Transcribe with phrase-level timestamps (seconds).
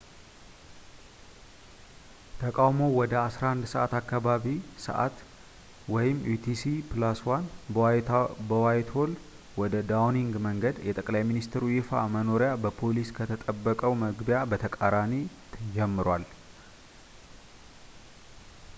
[2.43, 4.53] ተቃውሞው ወደ 11፡00 አካባቢያዊ
[4.85, 5.17] ሰዕት
[6.33, 7.45] utc+1
[8.53, 9.13] በዋይትሆል
[9.63, 15.13] ወደ ዳውኒንግ መንገድ፣ የጠቅላይ ሚኒስተሩ ይፋ መኖሪያ በፖሊስ ከተጠበቀው መግቢያ በተቃራኒ
[15.77, 16.25] ጀምሯል